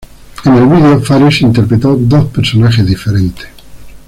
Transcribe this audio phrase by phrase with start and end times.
[0.45, 3.45] En el vídeo, Fares interpretó dos personajes diferentes.